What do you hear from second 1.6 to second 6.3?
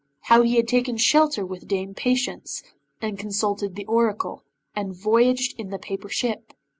Dame Patience, and consulted the Oracle, and voyaged in the paper